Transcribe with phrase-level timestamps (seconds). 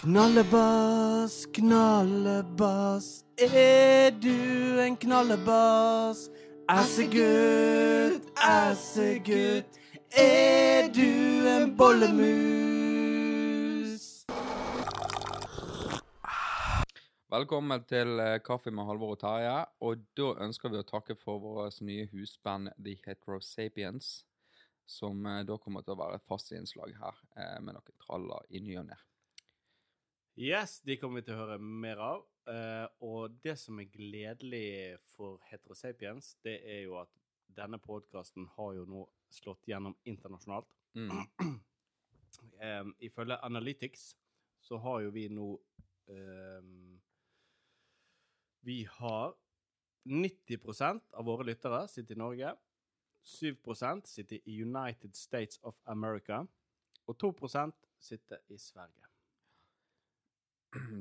[0.00, 6.30] Knallebass, knallebass, er du en knallebass?
[6.72, 9.76] Assegutt, assegutt,
[10.16, 11.04] er du
[11.52, 12.24] en bollemus?
[17.28, 19.68] Velkommen til eh, Kaffe med Halvor og Terje.
[19.84, 24.24] Og da ønsker vi å takke for vårt nye husband The Heterosapiens,
[24.88, 28.48] som eh, da kommer til å være et fast innslag her eh, med noen traller
[28.48, 29.00] i ny og ne.
[30.40, 32.22] Yes, de kommer vi til å høre mer av.
[32.48, 37.10] Uh, og det som er gledelig for Heterosapiens, det er jo at
[37.52, 40.72] denne podkasten har jo nå slått gjennom internasjonalt.
[40.96, 41.10] Mm.
[41.44, 44.06] Um, ifølge Analytics
[44.64, 45.50] så har jo vi nå
[46.08, 46.96] um,
[48.64, 49.36] Vi har
[50.08, 52.54] 90% av våre lyttere sitter i Norge.
[53.28, 56.46] 7% sitter i United States of America.
[57.04, 59.09] Og 2% sitter i Sverige.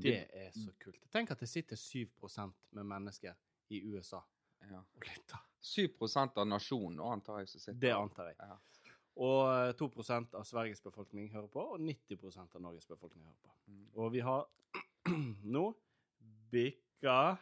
[0.03, 1.01] Det er så kult.
[1.11, 3.35] Tenk at det sitter 7% med mennesker
[3.69, 4.21] i USA
[4.69, 4.79] Ja.
[4.79, 5.39] og lytter.
[5.63, 8.35] 7% av nasjonen, antar jeg, som sitter Det antar jeg.
[8.39, 8.57] Ja.
[9.19, 13.53] Og eh, 2% av Sveriges befolkning hører på, og 90% av Norges befolkning hører på.
[13.67, 13.85] Mm.
[13.95, 14.47] Og vi har
[15.55, 15.65] nå
[16.51, 17.37] bikka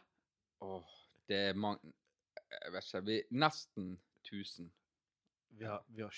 [0.59, 0.95] Åh,
[1.30, 1.94] det er mange
[2.50, 3.02] Jeg vet ikke.
[3.05, 4.72] Vi Nesten 1000.
[5.50, 6.11] vi har, vi har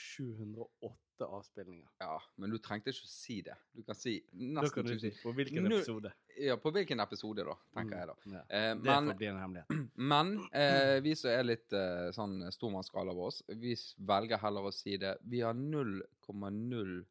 [1.19, 1.87] 708 avspillinger.
[1.99, 3.55] Ja, men du trengte ikke å si det.
[3.75, 5.11] Du kan si nesten kan tusen.
[5.11, 6.11] si på hvilken Nå- episode.
[6.39, 8.15] Ja, på hvilken episode, da, tenker jeg da.
[8.25, 8.43] Mm, ja.
[8.49, 9.89] Eh, Det men får bli en hemmelighet.
[10.13, 13.75] Men eh, vi som er litt eh, sånn stormannsgale av oss, vi
[14.07, 15.17] velger heller å si det.
[15.27, 17.05] Vi har 0,007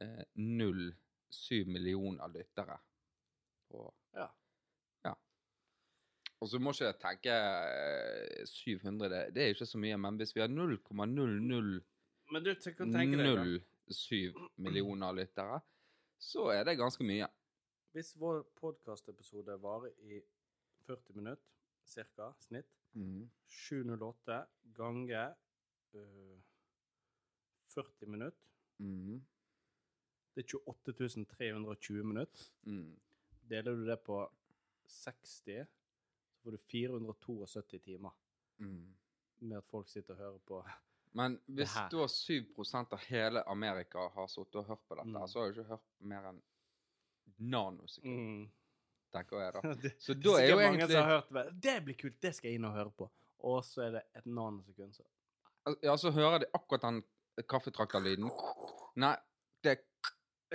[0.00, 2.78] eh, 07 millioner lyttere.
[3.74, 4.28] Og, Ja.
[5.04, 5.14] ja.
[6.40, 9.96] Og så må ikke jeg tenke eh, 700, det, det er ikke så mye.
[9.98, 11.82] Men hvis vi har 0,007
[12.30, 13.44] Men du te- kan tenke deg da.
[14.56, 15.60] millioner lyttere,
[16.20, 17.26] så er det ganske mye.
[17.94, 20.20] Hvis vår podkastepisode varer i
[20.86, 21.44] 40 minutter,
[21.88, 22.68] cirka, snitt,
[23.48, 24.42] 708
[24.76, 25.34] ganger
[25.94, 26.38] uh,
[27.74, 28.44] 40 minutter
[28.78, 29.24] Mhm.
[30.36, 32.44] Det er 28 320 minutter.
[32.62, 33.00] Mm.
[33.50, 34.20] Deler du det på
[34.86, 35.66] 60,
[36.30, 38.10] så får du 472 timer
[38.60, 38.94] Mm.
[39.40, 40.62] med at folk sitter og hører på.
[41.16, 45.26] Men hvis da 7% av hele Amerika har sittet og hørt på dette, Mm.
[45.28, 46.40] så har jo ikke hørt mer enn
[47.38, 48.48] nanosekund,
[49.12, 49.62] tenker jeg da.
[49.82, 51.46] Det, Så da er jo mange egentlig som har hørt det.
[51.68, 53.08] Det blir kult, det skal jeg inn og høre på.
[53.48, 55.06] Og så er det et nanosekund, så
[55.84, 57.02] Ja, så hører de akkurat den
[57.48, 58.30] kaffetrakterlyden.
[58.96, 59.16] Nei,
[59.62, 59.82] det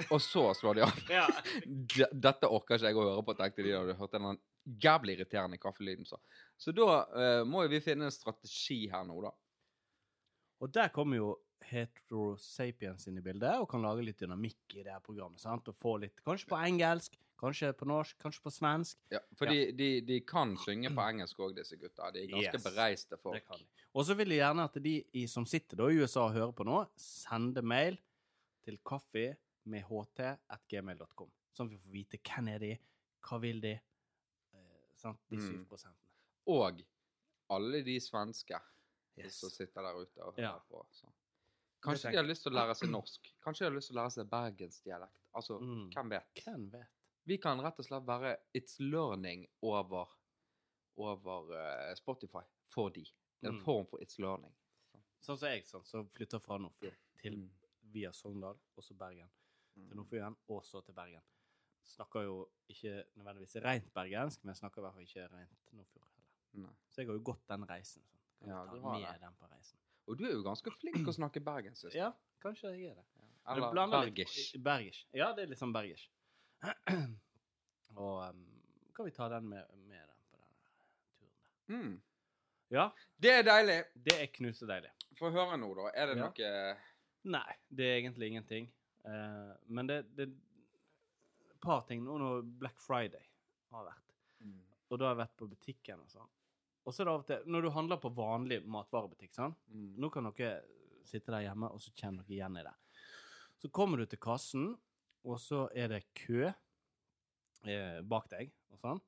[0.10, 0.96] Og så slår de av.
[1.14, 1.28] Ja.
[2.26, 4.40] Dette orker ikke jeg å høre på, tenkte de da de hørte den
[4.82, 6.06] jævlig irriterende kaffelyden.
[6.08, 6.18] Så,
[6.58, 9.32] så da uh, må jo vi finne en strategi her nå, da.
[10.64, 11.32] Og der kommer jo
[11.64, 15.40] Heterosapiens inn i bildet, og kan lage litt dynamikk i det her programmet.
[15.42, 15.68] sant?
[15.72, 18.98] Og få litt, Kanskje på engelsk, kanskje på norsk, kanskje på svensk.
[19.12, 22.12] Ja, for De, de, de kan synge på engelsk òg, disse gutta.
[22.16, 22.64] De er ganske Yes.
[22.64, 23.44] bereiste folk.
[23.94, 26.54] Og så vil jeg gjerne at de i, som sitter da i USA og hører
[26.56, 27.98] på nå, sender mail
[28.64, 29.36] til kaffe
[29.66, 32.72] med ht.gmail.com, sånn at vi får vite hvem er de,
[33.24, 33.74] hva vil de,
[34.54, 35.20] eh, sant?
[35.30, 35.66] de Mm.
[35.66, 36.10] prosentene.
[36.48, 36.84] Og
[37.50, 38.60] alle de svenske
[39.18, 39.36] Yes.
[39.40, 40.86] som sitter der ute og hører på.
[40.92, 41.08] Så.
[41.84, 43.28] Kanskje de har lyst til å lære seg norsk.
[43.44, 45.20] Kanskje de har lyst til å lære seg bergensdialekt.
[45.36, 45.90] Altså, Mm.
[45.94, 46.44] hvem vet?
[46.44, 46.88] Hvem vet?
[47.26, 50.06] Vi kan rett og slett være It's Learning over,
[50.98, 53.06] over uh, Spotify for de.
[53.44, 53.64] En Mm.
[53.64, 54.54] form for It's Learning.
[55.22, 57.50] Sånn som jeg, sånn, som flytter fra Nordfjord til Mm.
[57.92, 59.30] via Sogndal, og så Bergen.
[59.78, 59.88] Mm.
[59.88, 61.22] til Nordfjord og så til Bergen.
[61.86, 66.68] Snakker jo ikke nødvendigvis rent bergensk, men snakker i hvert fall ikke rent Nordfjord heller.
[66.68, 66.74] Nei.
[66.90, 68.02] Så jeg har jo gått den reisen.
[68.04, 68.23] Sånn.
[68.44, 69.80] Kan Ja, ja, ta med den på reisen.
[70.08, 71.94] Og du er jo ganske flink til å snakke bergensk.
[71.96, 72.10] Ja,
[72.44, 73.06] kanskje jeg er det.
[73.48, 74.58] Eller blander litt- bergisk.
[74.64, 75.08] Bergisk.
[75.16, 76.10] Ja, det er litt sånn bergisk.
[77.96, 78.44] og um,
[78.96, 81.76] kan vi ta den med, med den på den turen der.
[81.76, 82.02] Mm.
[82.74, 82.86] Ja,
[83.22, 83.78] Det er deilig.
[83.96, 84.92] det er knusedeilig.
[85.20, 85.90] Få høre nå, da.
[85.94, 86.28] Er det Ja.
[86.28, 86.78] noe
[87.24, 88.66] Nei, det er egentlig ingenting.
[89.08, 93.24] Uh, men det, det et par ting nå når Black Friday
[93.72, 94.00] har vært.
[94.92, 96.28] Og da har jeg vært på butikken og sånn.
[96.84, 99.96] Og så er det av og til Når du handler på vanlig matvarebutikk, sånn Mm.
[99.98, 100.64] Nå kan dere
[101.06, 102.74] sitte der hjemme, og så kjenner dere igjen i det.
[103.60, 104.78] Så kommer du til kassen,
[105.24, 109.02] og så er det kø eh, bak deg, og sånn.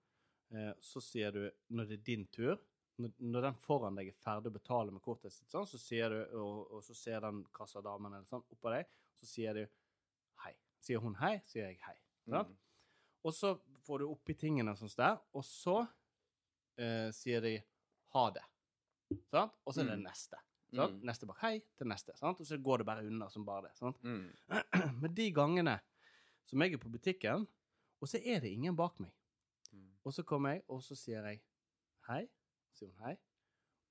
[0.52, 2.58] Eh, så sier du, når det er din tur
[2.98, 6.14] når, når den foran deg er ferdig å betale med kortet sitt, sånn, så sier
[6.14, 8.88] du, og, og så ser den kassadamen eller sånn oppå deg,
[9.20, 9.64] så sier du
[10.46, 10.54] hei.
[10.84, 11.98] Sier hun hei, sier jeg hei.
[12.32, 12.54] Mm.
[13.26, 13.56] Og så
[13.86, 15.82] får du oppi tingene sånn der, og så
[16.78, 17.56] eh, sier de
[18.16, 18.44] ha det.
[19.32, 19.54] Sant?
[19.66, 20.04] Og så er det Mm.
[20.08, 20.38] neste.
[20.76, 20.94] Sant?
[20.96, 21.04] Mm.
[21.06, 22.16] Neste bare hei til neste.
[22.18, 22.40] Sant?
[22.42, 23.76] Og så går det bare unna som bare det.
[23.78, 24.02] Sant?
[24.04, 24.32] Mm.
[25.02, 25.80] Men de gangene
[26.46, 27.48] som jeg er på butikken,
[28.02, 29.12] Og så er det ingen bak meg.
[29.72, 29.86] Mm.
[30.04, 31.40] Og så kommer jeg, og så sier jeg
[32.10, 32.28] hei.
[32.74, 33.16] Så sier hun hei.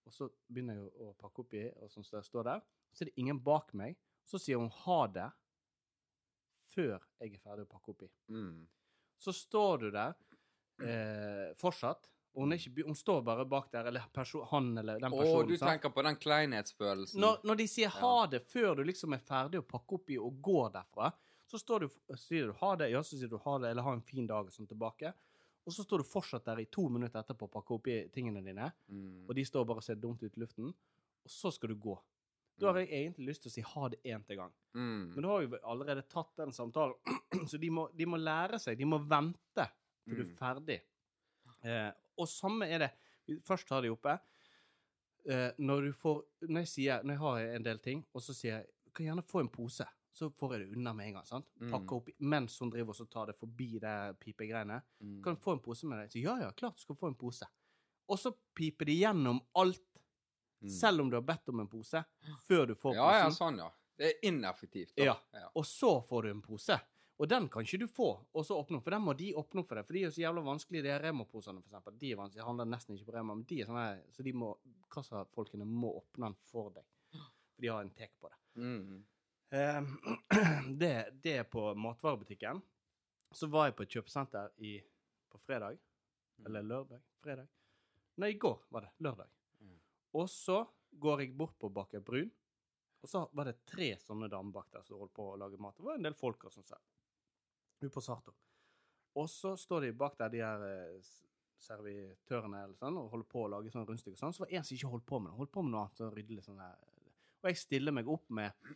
[0.06, 2.60] Og så begynner jeg å pakke opp i, og sånn som det står der.
[2.92, 3.96] Så er det ingen bak meg.
[4.24, 5.30] Så sier hun ha det
[6.74, 8.10] før jeg er ferdig å pakke opp i.
[8.28, 8.66] Mm.
[9.18, 10.14] Så står du der
[10.84, 12.10] eh, fortsatt.
[12.34, 15.48] Og hun, ikke, hun står bare bak der, eller perso han eller den Å, personen.
[15.48, 15.68] du sant?
[15.70, 17.20] tenker på den kleinhetsfølelsen.
[17.22, 20.18] Når, når de sier ha det før du liksom er ferdig å pakke opp i
[20.18, 21.12] og går derfra,
[21.46, 21.88] så står du,
[22.18, 24.48] sier du ha det, ja, så sier du ha det, eller ha en fin dag
[24.48, 25.12] og sånn tilbake.
[25.64, 28.42] Og så står du fortsatt der i to minutter etterpå og pakker opp i tingene
[28.44, 29.28] dine, Mm.
[29.28, 31.94] og de står bare og ser dumt ut i luften, og så skal du gå.
[32.58, 34.52] Da har jeg egentlig lyst til å si ha det én til gang.
[34.74, 35.14] Mm.
[35.14, 36.94] Men du har jo allerede tatt den samtalen,
[37.50, 39.68] så de må, de må lære seg, de må vente
[40.04, 40.36] til du er Mm.
[40.36, 40.80] ferdig.
[41.64, 42.90] Eh, og samme er det
[43.46, 44.18] Først har de oppe.
[45.24, 46.18] Eh, når du får
[46.50, 49.06] Når jeg sier Når jeg har en del ting, og så sier jeg kan kan
[49.06, 49.84] gjerne få en pose,
[50.14, 51.24] så får jeg det unna med en gang.
[51.26, 51.46] sant?
[51.58, 51.70] Mm.
[51.72, 54.76] Pakker opp mens hun driver og tar det forbi det pipegreiene.
[55.02, 55.16] Mm.
[55.24, 56.12] Kan du få en pose med deg?
[56.12, 57.48] Så ja, ja, klart du skal få en pose.
[58.06, 59.82] Og så piper de gjennom alt,
[60.62, 60.70] Mm.
[60.70, 62.04] selv om du har bedt om en pose,
[62.46, 63.66] før du får Ja, ja, ja, sånn, ja.
[63.98, 64.94] Det er ineffektivt.
[64.96, 65.04] Da.
[65.04, 65.16] Ja.
[65.34, 65.48] ja.
[65.56, 66.78] Og så får du en pose.
[67.22, 69.62] Og den kan ikke du få, og så åpne opp, for den må de åpne
[69.62, 69.86] opp for deg.
[69.86, 71.98] For de er så jævla vanskelige, de her Rema-posene, for eksempel.
[72.00, 73.84] De er vanskelig, jeg handler nesten ikke på Rema, men de er sånne,
[74.16, 74.48] så de må,
[74.90, 76.88] kassafolkene må åpne den for deg.
[77.14, 78.40] For de har en tek på det.
[78.58, 79.04] Mm.
[79.54, 79.92] Um,
[80.82, 82.62] det, det er på matvarebutikken.
[83.34, 84.74] Så var jeg på et kjøpesenter i,
[85.30, 85.78] på fredag,
[86.46, 87.46] eller lørdag, fredag.
[88.18, 89.30] Nei, i går var det, lørdag.
[89.62, 89.78] Mm.
[90.18, 90.64] Og så
[90.98, 92.30] går jeg bort på Baker Brun,
[93.04, 95.76] og så var det tre sånne damer bak der som holdt på å lage mat.
[95.78, 96.66] Det var en del folk og sånn
[97.88, 97.94] sånn.
[97.94, 98.36] På Sartor.
[99.20, 101.12] Og så står de bak der, de her eh,
[101.62, 104.34] servitørene eller sånn, og holder på å lage sånn rundstykker sånn.
[104.34, 105.38] Så var det en som ikke holdt på med det.
[105.38, 106.80] Holdt på med noe annet, så ryddelig sånn her.
[107.44, 108.74] Og jeg stiller meg opp med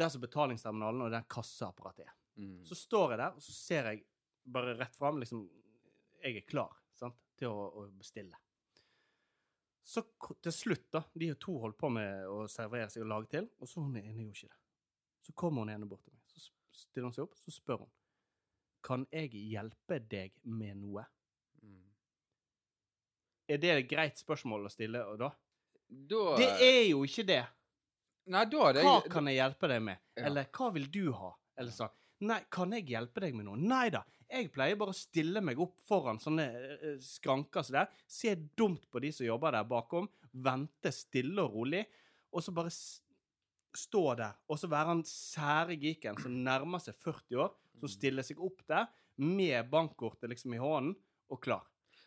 [0.00, 2.16] der som betalingsterminalen og der kasseapparatet er.
[2.40, 2.58] Mm.
[2.68, 4.02] Så står jeg der, og så ser jeg
[4.56, 5.46] bare rett fram, liksom
[6.22, 8.38] Jeg er klar sant, til å, å bestille.
[9.86, 10.02] Så
[10.42, 13.70] til slutt, da De to holdt på med å servere seg og lage til, og
[13.70, 14.58] så hun ene gjorde ikke det.
[15.28, 17.92] Så kommer hun ene bort til meg, så stiller hun seg opp, så spør hun
[18.86, 21.02] Kan jeg hjelpe deg med noe.
[21.62, 21.82] Mm.
[23.50, 25.32] Er det et greit spørsmål å stille da?
[25.86, 27.42] Da Det er jo ikke det.
[28.34, 30.02] Nei, da er det Hva kan jeg hjelpe deg med?
[30.18, 30.26] Ja.
[30.28, 31.30] Eller hva vil du ha?
[31.58, 31.94] Eller sånn.
[32.26, 33.60] Nei, kan jeg hjelpe deg med noe?
[33.60, 34.00] Nei da.
[34.26, 38.88] Jeg pleier bare å stille meg opp foran sånne eh, skranker som der, se dumt
[38.90, 41.84] på de som jobber der bakom, vente stille og rolig,
[42.32, 44.40] og så bare stå der.
[44.48, 48.62] Og så være han sære geeken som nærmer seg 40 år, som stiller seg opp
[48.68, 48.86] der
[49.16, 50.94] med bankkortet liksom i hånden,
[51.32, 51.64] og klar.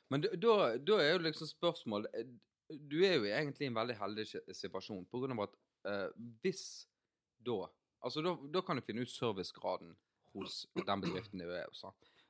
[0.10, 2.30] Men da- er jo liksom spørsmålet eh,
[2.70, 5.56] Du er jo egentlig i en veldig heldig situasjon på grunn av at
[5.90, 6.10] uh,
[6.44, 6.86] hvis
[7.42, 7.68] da
[8.02, 9.96] Altså, da, da kan du finne ut servicegraden
[10.32, 11.82] hos den bedriften du er hos.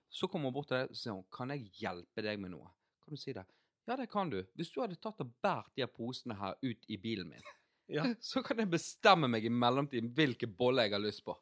[0.09, 2.71] Så kommer hun bort til deg og sier kan jeg hjelpe deg med noe.
[3.03, 3.43] Kan du si det?
[3.85, 4.39] Ja, det kan du.
[4.57, 7.45] Hvis du hadde tatt og båret de her posene her ut i bilen min,
[7.89, 8.07] Ja.
[8.31, 11.37] så kan jeg bestemme meg i mellomtiden hvilke boller jeg har lyst på.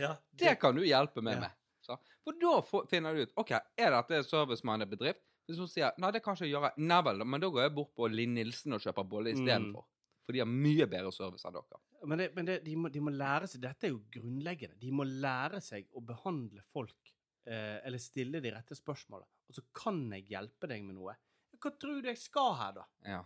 [0.00, 0.14] Ja.
[0.40, 1.56] det kan du hjelpe meg med.
[1.84, 1.96] Så.
[2.24, 5.22] For da finner du ut ok, er dette en servicemannet bedrift.
[5.48, 7.74] Hvis hun sier nei, det kan ikke jeg gjøre, nei vel, men da går jeg
[7.74, 9.86] bort på Linn Nilsen og kjøper bolle istedenfor.
[10.22, 11.80] For de har mye bedre service enn dere.
[12.06, 14.78] Men, det, men det, de, må, de må lære seg Dette er jo grunnleggende.
[14.78, 17.10] De må lære seg å behandle folk,
[17.50, 19.26] eh, eller stille de rette spørsmålene.
[19.50, 21.16] Og så kan jeg hjelpe deg med noe.
[21.60, 22.86] Hva tror du jeg skal her, da?
[23.16, 23.24] Ja.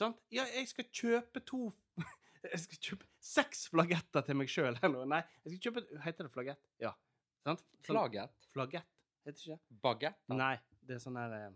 [0.00, 0.18] Sant?
[0.34, 1.68] Ja, jeg skal kjøpe to
[2.42, 4.78] Jeg skal kjøpe seks flagetter til meg sjøl.
[5.06, 6.62] Nei, jeg skal kjøpe Heter det flagett?
[6.80, 6.94] Ja.
[7.44, 7.60] Sant?
[7.84, 8.46] Sånn- flagett?
[8.54, 8.86] Flagett,
[9.26, 9.58] heter det ikke?
[9.84, 10.16] Bagett.
[10.32, 11.50] Nei, det er sånn der eh,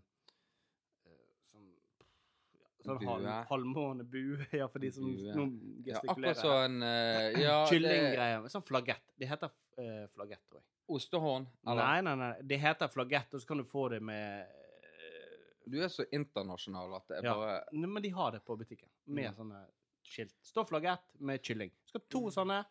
[1.08, 5.16] eh, Sånn ja, Sånn halv, halvmånebue, ja, for de som Bue.
[5.24, 5.54] gestikulerer.
[5.88, 6.10] Ja, gestikulerer.
[6.14, 8.48] akkurat sånn uh, Ja, det Kyllinggreier.
[8.52, 9.06] Sånn flagett.
[9.20, 10.68] Det heter uh, flagett, tror jeg.
[10.94, 11.46] Ostehorn.
[11.64, 12.32] Nei, nei, nei.
[12.44, 16.92] Det heter flagett, og så kan du få det med eh, Du er så internasjonal
[16.98, 17.34] at det er Ja.
[17.40, 18.88] bare Men de har det på butikken.
[19.06, 19.34] Med Mm.
[19.38, 19.62] sånne
[20.08, 20.34] skilt.
[20.44, 21.72] Stofflagett med kylling.
[21.88, 22.64] Skal to sånne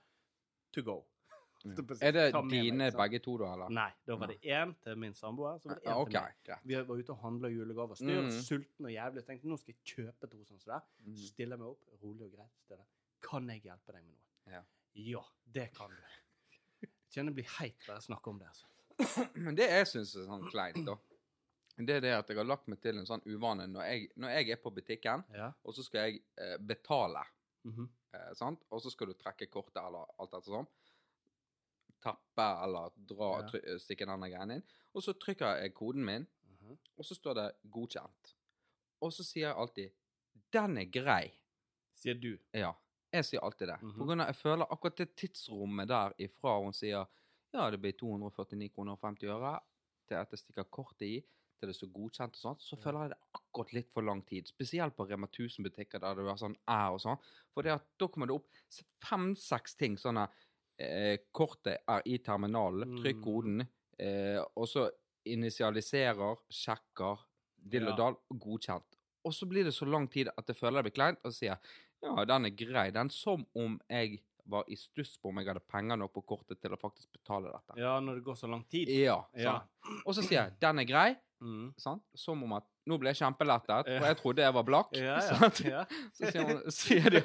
[0.73, 0.99] to go.
[2.03, 2.97] Er det dine sant?
[2.99, 3.69] begge to, da, eller?
[3.71, 5.61] Nei, da var det én til min samboer.
[5.63, 6.41] Så var det en okay, til meg.
[6.49, 6.65] greit.
[6.67, 7.95] Vi var ute og handla julegaver.
[7.95, 8.31] Styr, Mm.
[8.43, 9.23] sulten og jævlig.
[9.29, 10.81] Tenkte nå skal jeg kjøpe to sånne.
[11.05, 11.15] Mm.
[11.15, 12.51] Så stiller jeg meg opp, rolig og greit.
[12.65, 12.83] Stille.
[13.23, 14.57] Kan jeg hjelpe deg med noe?
[14.57, 14.61] Ja.
[14.95, 15.23] Ja,
[15.55, 16.87] det kan du.
[17.13, 18.47] Kjenner jeg blir heit bare jeg snakker om det.
[18.51, 19.29] altså.
[19.35, 20.97] Men det jeg syns er sånn kleint, da,
[21.77, 24.29] det er det at jeg har lagt meg til en sånn uvane når jeg, når
[24.29, 25.51] jeg er på butikken, Ja.
[25.63, 27.23] og så skal jeg eh, betale,
[27.65, 27.89] Mhm.
[28.13, 28.63] eh, sant?
[28.71, 30.67] og så skal du trekke kortet eller alt etter sånn,
[32.03, 33.47] tappe eller dra, Ja.
[33.49, 34.63] try, eh, stikke denne greien inn,
[34.93, 36.77] og så trykker jeg koden min, Mhm.
[36.97, 38.33] og så står det godkjent.
[39.01, 39.91] Og så sier jeg alltid,
[40.51, 41.33] den er grei.
[41.93, 42.37] Sier du.
[42.53, 42.73] Ja,
[43.11, 43.81] jeg sier alltid det.
[43.81, 43.97] Mhm.
[43.97, 47.07] På grunn av jeg føler akkurat det tidsrommet der ifra hun sier
[47.53, 49.59] ja, det blir 249 kroner og 50 øre,
[50.07, 51.23] til at jeg stikker kortet i,
[51.63, 54.49] til det står godkjent og sånt, så føler jeg det akkurat litt for lang tid.
[54.51, 57.21] Spesielt på Rema 1000-butikker der det er sånn æ og sånn.
[57.55, 58.49] For det at da kommer det opp
[59.07, 59.95] fem-seks ting.
[60.01, 60.35] Sånn at
[60.81, 63.23] eh, kortet er i terminalen, trykk Mm.
[63.23, 63.63] koden,
[64.01, 64.89] eh, og så
[65.29, 67.23] initialiserer, sjekker,
[67.63, 68.97] dill og dall, godkjent.
[69.23, 71.37] Og så blir det så lang tid at jeg føler det blir kleint, og så
[71.39, 71.57] sier
[72.03, 72.89] ja, den er grei.
[72.91, 74.17] Den som om jeg
[74.51, 77.47] var i stuss på om jeg hadde penger nok på kortet til å faktisk betale
[77.53, 77.77] dette.
[77.79, 78.89] Ja, når det går så lang tid.
[78.91, 79.61] Ja, Ja.
[80.05, 81.73] Og så sier jeg den er grei, Mm.
[82.15, 84.93] som om at nå ble jeg kjempelettet, for jeg trodde jeg var blakk.
[84.95, 85.49] Ja, ja.
[85.67, 85.81] ja.
[86.17, 87.21] Så sier, man, sier, de,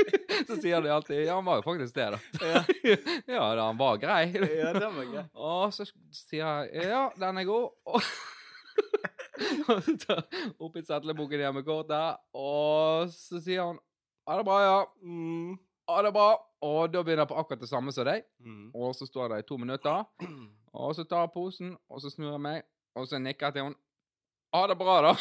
[0.48, 2.20] så sier de alltid ja, han var jo faktisk det, da.
[2.40, 2.62] Ja.
[3.34, 4.22] ja, da, han var grei.
[4.36, 5.24] ja, det var grei.
[5.32, 7.72] Og så sier jeg ja, den er god.
[7.92, 13.80] Og, så tar jeg opp i igjen med kortet, og så sier han
[14.28, 14.80] ha det bra, ja.
[15.02, 15.56] Mm.
[15.90, 16.30] Ha det bra.
[16.62, 18.22] Og da begynner jeg på akkurat det samme som deg.
[18.38, 18.68] Mm.
[18.78, 20.04] Og så står det i to minutter.
[20.72, 22.62] Og så tar jeg posen, og så snur jeg meg,
[22.96, 23.78] og så nikker jeg til henne.
[24.52, 25.12] Ha det bra, da.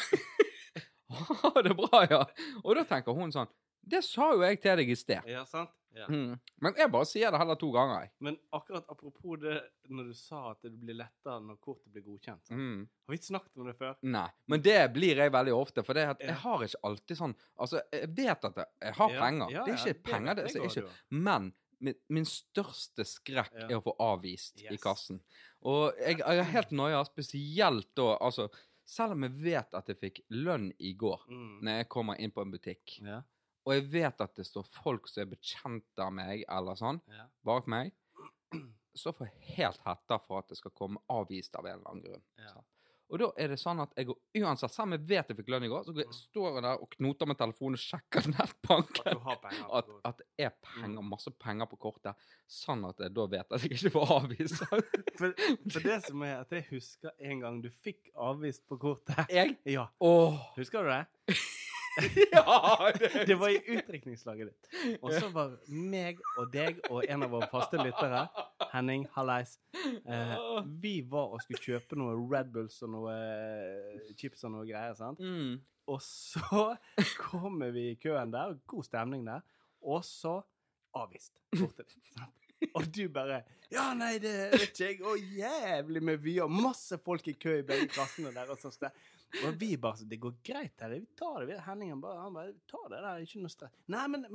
[1.43, 2.23] ha det bra, ja.
[2.63, 3.49] Og da tenker hun sånn
[3.81, 5.23] Det sa jo jeg til deg i sted.
[5.29, 5.71] Ja, sant?
[5.91, 6.05] Ja.
[6.07, 6.37] Mm.
[6.63, 8.11] Men jeg bare sier det heller to ganger, jeg.
[8.23, 9.57] Men akkurat apropos det
[9.91, 12.45] når du sa at det blir lettere når kortet blir godkjent.
[12.47, 12.55] sant?
[12.61, 12.85] Mm.
[12.87, 13.97] Har vi ikke snakket om det før?
[14.07, 14.27] Nei.
[14.53, 17.81] Men det blir jeg veldig ofte, for det at jeg har ikke alltid sånn Altså,
[17.91, 19.51] jeg vet at jeg, jeg har Ja, penger.
[19.57, 20.93] ja, det er ja, ikke penger, det, det er går ikke jo.
[21.27, 21.51] Men
[21.81, 23.67] min, min største skrekk Ja.
[23.67, 24.83] er å få avvist i Yes.
[24.85, 25.19] kassen.
[25.61, 28.47] Og jeg, jeg er helt noia, spesielt da Altså,
[28.87, 31.59] selv om jeg vet at jeg fikk lønn i går Mm.
[31.61, 33.21] når jeg kommer inn på en butikk, Ja,
[33.65, 37.27] og jeg vet at det står folk som er bekjent av meg, eller sånn, ja.
[37.45, 37.91] bak meg,
[38.97, 42.03] så får jeg helt hetta for at det skal komme avvist av en eller annen
[42.03, 42.23] grunn.
[42.41, 42.55] Ja.
[43.11, 45.49] Og da er det sånn at jeg går uansett, selv om jeg vet jeg fikk
[45.51, 48.21] lønn i går, så går jeg, står jeg der og knoter med telefonen og sjekker
[48.23, 49.09] At nettbanken.
[49.11, 49.25] At,
[49.59, 49.97] kortet.
[50.07, 53.75] at det er penger, masse penger på kortet, sånn at jeg da vet at jeg
[53.75, 54.63] ikke får avvist.
[55.21, 55.35] For,
[55.69, 59.19] for det som er at jeg husker en gang du fikk avvist på kortet.
[59.29, 60.39] jeg Ja, Oh.
[60.55, 61.35] husker du det?
[62.31, 62.91] Ja!
[63.27, 64.99] Det var i utdrikningslaget ditt.
[65.01, 68.25] Og så var meg og deg og en av våre faste lyttere,
[68.71, 70.35] Henning Hallais, eh,
[70.81, 74.95] vi var og skulle kjøpe noe Red Bulls og noe eh, chips og noe greier,
[74.97, 75.19] sant?
[75.19, 75.59] Mm.
[75.91, 76.67] Og så
[77.25, 79.43] kommer vi i køen der, god stemning der,
[79.81, 80.39] og så
[80.97, 82.37] avvist Borte, sant?
[82.77, 84.97] Og du bare Ja, nei, det vet ikke jeg.
[85.07, 86.49] Og jævlig med vyer.
[86.51, 88.49] Masse folk i kø i begge klassene der.
[88.51, 88.91] Og sånn.
[89.45, 90.89] Og vi bare Det går greit her.
[90.89, 91.59] Vi tar det.
[91.65, 93.23] Henningen bare, han bare Ta det der.
[93.23, 93.73] Ikke noe stress.
[93.91, 94.25] Nei, men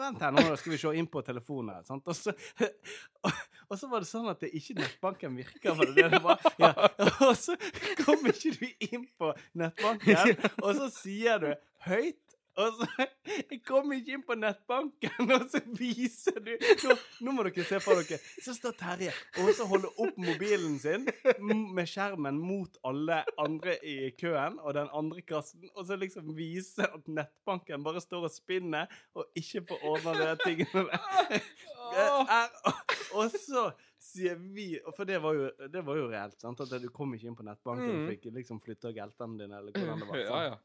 [0.00, 1.86] vent her, nå skal vi se inn på telefonen her.
[1.88, 2.08] Sant?
[2.08, 2.34] Og så,
[3.20, 5.84] og, og så var det sånn at det ikke nettbanken virker.
[5.96, 6.22] Det det?
[6.60, 6.72] Ja.
[7.28, 7.56] Og så
[8.02, 11.50] kom ikke du inn på nettbanken, og så sier du
[11.86, 12.86] høyt og så
[13.50, 16.50] Jeg kom ikke inn på nettbanken, og så viser du
[16.88, 18.18] Nå, nå må dere se for dere.
[18.42, 21.06] Så står Terje og så holder opp mobilen sin
[21.40, 26.88] med skjermen mot alle andre i køen og den andre kassen, og så liksom viser
[26.90, 31.46] at nettbanken bare står og spinner og ikke får ordna de tingene der.
[31.90, 32.50] Er,
[33.18, 33.64] og så
[34.00, 36.60] sier vi For det var jo, det var jo reelt, sant?
[36.62, 38.08] At du kom ikke inn på nettbanken og Mm.
[38.12, 40.22] fikk liksom flytta geltene dine, eller hvordan det var.
[40.28, 40.44] Sant?
[40.50, 40.58] ja.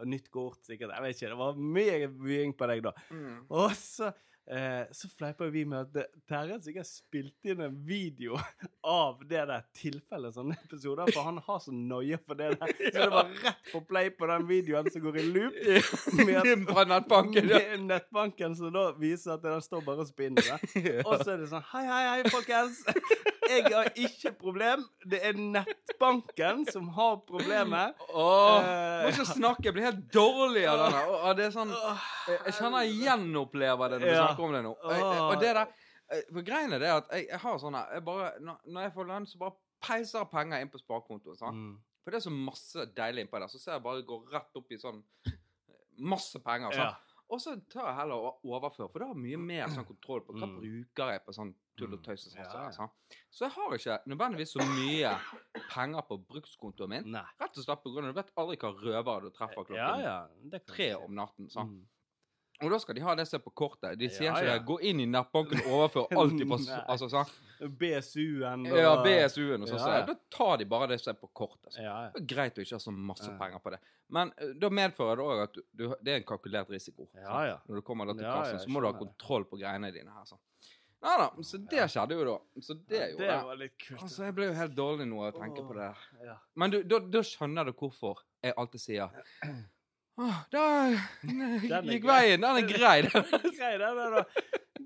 [0.00, 0.94] Og nytt kort, sikkert.
[0.94, 1.34] Jeg vet ikke.
[1.34, 2.94] Det var mye bying på deg da.
[3.12, 3.36] Mm.
[3.52, 4.10] Og så,
[4.48, 8.38] eh, så fleipa vi med at eh, Terje sikkert spilte inn en video
[9.02, 12.74] av det der tilfellet, sånne episoder, for han har så noia for det der.
[12.92, 15.58] Så det var rett på play på den videoen som går i loop.
[16.28, 17.60] Med, Fra nettbanken, ja.
[17.70, 20.54] med nettbanken, som da viser at den står bare og spinner.
[21.04, 22.82] Og så er det sånn Hei, hei, hei, folkens.
[23.48, 24.84] Jeg har ikke problem.
[25.08, 27.94] Det er nettbanken som har problemet.
[28.12, 31.02] Åh, Eh, må ikke snakke, jeg blir helt dårlig av denne.
[31.18, 31.72] Og det er sånn,
[32.28, 34.26] jeg jeg kjenner jeg gjenopplever det når vi Ja.
[34.28, 34.74] snakker om det nå.
[34.82, 35.66] Og, jeg- og det der,
[36.10, 38.92] eh, for greiene er det at jeg, jeg har sånn jeg bare, når, når jeg
[38.94, 41.54] får lønn, så bare peiser jeg penger inn på sparekontoen, sant?
[41.54, 41.76] Mm.
[42.04, 44.72] For det er så masse deilig innpå der, så ser jeg bare gå rett opp
[44.72, 45.02] i sånn
[45.98, 46.96] masse penger, sant?
[46.96, 46.96] Ja.
[47.30, 50.22] Og så tar jeg heller og overfører, for da har jeg mye mer sånn kontroll
[50.24, 50.54] på hva Mm.
[50.60, 52.90] bruker jeg på sånn tull og tøys og sånn.
[53.30, 55.12] Så jeg har ikke nødvendigvis så mye
[55.70, 57.12] penger på brukskontoen min.
[57.14, 57.26] Nei.
[57.40, 59.94] Rett og slett på grunn av du vet aldri hva røvere du treffer klokken Ja,
[60.02, 60.60] ja.
[60.72, 61.50] Tre om natten.
[61.52, 61.78] sant?
[61.78, 61.86] Mm.
[62.58, 63.98] Og da skal de ha det som er på kortet.
[64.00, 64.62] De sier Ja, ikke ja.
[64.66, 66.46] Gå inn i nettbanken og overfør alt de
[66.90, 67.30] altså, sant?
[67.78, 69.78] BSU-en Ja, BSU-en og sånn.
[69.78, 70.08] Ja, ja.
[70.08, 71.68] Da tar de bare det som er på kortet.
[71.70, 71.84] Altså.
[71.84, 73.80] Det er greit å ikke ha så masse penger på det.
[74.14, 77.06] Men eh, da medfører det òg at du, det er en kalkulert risiko.
[77.14, 80.26] Når du kommer da til kassen, så må du ha kontroll på greiene dine her.
[80.26, 80.42] sånn.
[80.98, 82.36] Nei da, så det skjedde jo da.
[82.64, 84.02] Så det gjorde det var litt kult.
[84.02, 85.90] Altså, jeg ble jo helt dårlig nå av å tenke på det.
[86.26, 86.38] Ja.
[86.58, 89.20] Men du, da, da skjønner du hvorfor jeg alltid sier
[90.18, 92.42] Åh, da er gikk veien.
[92.42, 93.28] Den er grei, den.
[93.58, 94.24] Der, da.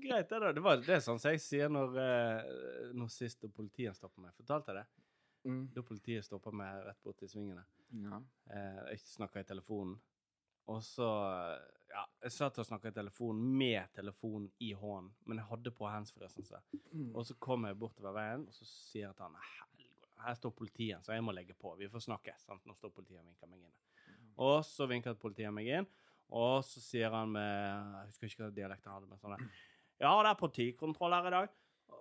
[0.03, 0.51] Greit, det da.
[0.53, 2.51] Det var det er sånn som jeg sier når, eh,
[2.93, 4.35] når sist da politiet stopper meg.
[4.37, 5.07] Fortalte jeg det?
[5.49, 5.63] Mm.
[5.73, 7.65] Da politiet stoppa meg rett borti svingene.
[8.03, 8.21] Ja.
[8.53, 9.97] Eh, jeg snakka i telefonen.
[10.71, 11.07] Og så
[11.93, 15.85] Ja, jeg satt og snakka i telefonen med telefonen i hånden, men jeg hadde på
[15.85, 16.25] handsfree.
[16.89, 17.11] Mm.
[17.13, 20.55] Og så kommer jeg bortover veien, og så sier jeg til han "Helvete, her står
[20.57, 21.75] politiet, så jeg må legge på.
[21.77, 22.33] Vi får snakke.
[22.39, 22.65] sant?
[22.65, 23.75] Nå står politiet og vinker meg inn.
[24.37, 25.87] Og så vinker politiet meg inn,
[26.33, 29.37] og så sier han med Jeg husker ikke hva dialekt han hadde, men sånn
[30.01, 31.49] Ja, det er politikontroll her i dag.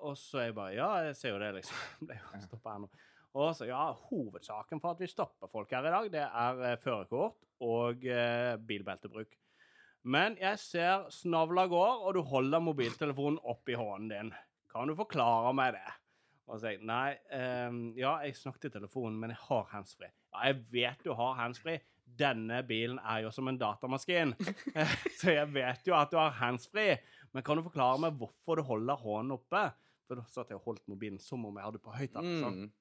[0.03, 1.77] Og så er jeg bare Ja, jeg ser jo det, liksom.
[2.09, 2.89] Ble jo stoppa her nå.
[3.33, 6.79] Og så, ja, Hovedsaken for at vi stopper folk her i dag, det er eh,
[6.81, 9.39] førerkort og eh, bilbeltebruk.
[10.03, 14.33] Men jeg ser snavla går, og du holder mobiltelefonen opp i hånden din.
[14.73, 15.95] Kan du forklare meg det?
[16.51, 20.13] Og så jeg nei, eh, ja, jeg snakket i telefonen, men jeg har handsfree.
[20.33, 21.81] Ja, jeg vet du har handsfree.
[22.05, 24.35] Denne bilen er jo som en datamaskin.
[25.21, 26.99] så jeg vet jo at du har handsfree.
[27.33, 29.65] Men kan du forklare meg hvorfor du holder hånden oppe?
[30.05, 32.41] For da satt jeg og holdt mobilen som om jeg hadde på høyttaler.
[32.43, 32.59] Sånn.
[32.67, 32.73] Mm.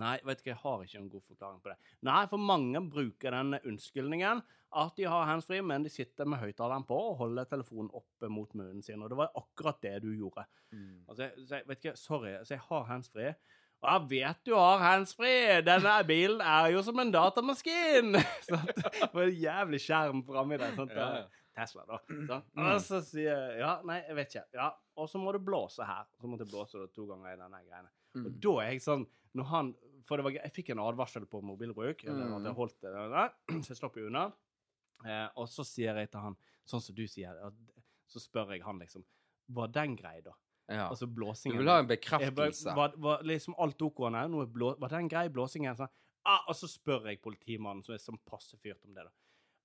[0.00, 1.76] Nei, vet ikke, jeg har ikke en god forklaring på det.
[2.08, 4.42] Nei, for mange bruker den unnskyldningen
[4.82, 8.54] at de har handsfree, men de sitter med høyttaleren på og holder telefonen oppe mot
[8.56, 9.02] munnen sin.
[9.04, 10.46] Og det var akkurat det du gjorde.
[10.72, 11.02] Mm.
[11.08, 13.34] Altså, så jeg vet ikke, sorry, så jeg har handsfree.
[13.82, 15.60] Og jeg vet du har handsfree!
[15.66, 18.12] Denne bilen er jo som en datamaskin!
[18.48, 20.74] Det var en jævlig skjerm framme der.
[20.78, 20.92] Sant?
[20.96, 21.24] Ja, ja.
[21.52, 21.98] Tesla, da.
[22.08, 22.44] Sånn.
[22.64, 24.44] Og så sier jeg ja, nei, jeg vet ikke.
[24.56, 26.06] Ja, og så må du blåse her.
[26.16, 27.90] Så måtte jeg blåse det to ganger i denne greiene.
[28.14, 28.40] Og Mm.
[28.44, 29.04] da er jeg sånn
[29.34, 29.74] når han,
[30.04, 32.04] For det var, jeg fikk en advarsel på mobilbruk.
[32.04, 32.32] Eller Mm.
[32.40, 33.30] at jeg holdt det der,
[33.62, 34.24] så jeg slapp jo unna.
[35.06, 36.36] Eh, og så sier jeg til han,
[36.66, 37.38] sånn som du sier,
[38.10, 39.04] så spør jeg han liksom
[39.54, 40.32] Var den grei, da?
[40.68, 40.88] Ja.
[40.88, 41.58] Altså Du blåsingen.
[41.58, 42.74] vil ha en bekreftelse.
[42.76, 44.26] Var, var liksom alt OK-ene?
[44.30, 45.74] Noe blå, var den grei, blåsingen?
[45.76, 45.90] Sånn.
[46.24, 49.10] Ah, og så spør jeg politimannen, som er sånn passe fyrt om det, da.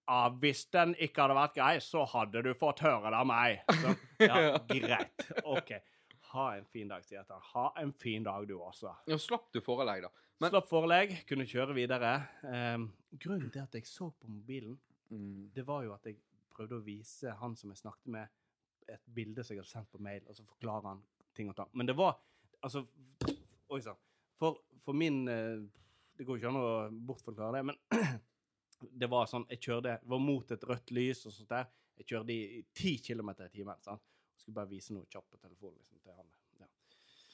[0.10, 3.60] Ah, hvis den ikke hadde vært grei, så hadde du fått høre det av meg.
[3.82, 3.94] Så,
[4.24, 5.28] ja, greit.
[5.46, 5.74] OK.
[6.34, 7.43] Ha en fin dag, sier jeg til han.
[7.53, 8.91] Ha en fin dag, du også.
[9.07, 10.10] Ja, slapp du forelegg, da.
[10.41, 12.11] Men- Slapp forelegg, kunne kjøre videre.
[12.44, 14.77] Um, grunnen til at jeg så på mobilen,
[15.09, 15.50] Mm.
[15.55, 16.18] det var jo at jeg
[16.51, 18.27] prøvde å vise han som jeg snakket med,
[18.90, 21.01] et bilde som jeg hadde sendt på mail, og så forklarer han
[21.35, 21.70] ting og tang.
[21.74, 22.18] Men det var
[22.63, 22.85] Altså
[23.70, 23.96] Oi sann.
[24.35, 25.59] For, for min eh,
[26.18, 27.75] Det går ikke an å bortforklare det, men
[29.00, 31.68] det var sånn Jeg kjørte var mot et rødt lys og sånt der.
[31.98, 33.79] Jeg kjørte i ti kilometer i timen.
[33.81, 34.01] sant?
[34.38, 36.30] Skulle bare vise noe kjapt på telefonen liksom, til han.
[36.62, 36.70] Ja.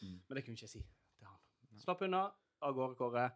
[0.01, 0.19] Mm.
[0.27, 1.39] Men det kunne ikke jeg si til han.
[1.83, 2.25] Slapp unna.
[2.63, 3.27] Av gårde, Kåre.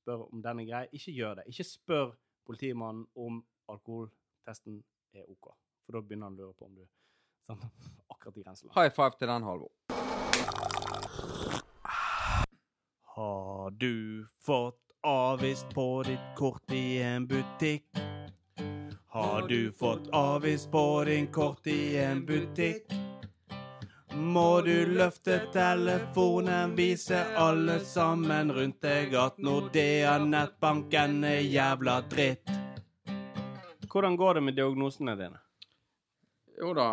[0.00, 0.84] Spør om den er grei.
[0.96, 1.48] Ikke gjør det.
[1.52, 2.14] Ikke spør
[2.48, 4.80] politimannen om alkoholtesten
[5.12, 5.52] er OK.
[5.84, 6.86] For da begynner han å lure på om du
[7.46, 7.64] sånn,
[8.14, 8.74] akkurat i grenseland.
[8.76, 9.72] High five til den, Halvor.
[13.16, 17.84] Har du fått avvist på ditt kort i en butikk?
[19.10, 22.99] Har du fått avvist på din kort i en butikk?
[24.14, 32.50] Må du løfte telefonen, vise alle sammen rundt deg at Nordea nettbanken er jævla dritt.
[33.90, 35.38] Hvordan går det med diagnosene dine?
[36.58, 36.88] Jo da.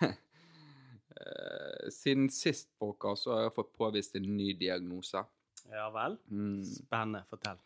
[0.00, 5.24] Eh, Siden sist podcast så har jeg fått påvist en ny diagnose.
[5.70, 6.16] Ja vel?
[6.30, 6.62] Mm.
[6.66, 7.24] Spennende.
[7.30, 7.58] Fortell.